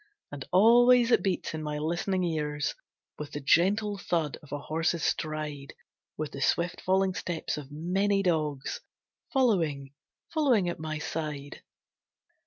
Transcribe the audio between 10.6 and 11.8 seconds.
at my side.